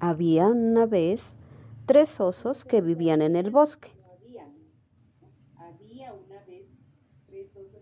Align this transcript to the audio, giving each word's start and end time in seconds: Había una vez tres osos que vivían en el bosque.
Había 0.00 0.46
una 0.46 0.86
vez 0.86 1.22
tres 1.86 2.20
osos 2.20 2.64
que 2.64 2.80
vivían 2.80 3.20
en 3.20 3.34
el 3.34 3.50
bosque. 3.50 3.90